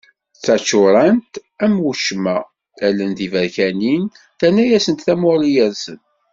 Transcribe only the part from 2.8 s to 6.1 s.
allen d tiberkanin terna-asent tamuɣli yersen.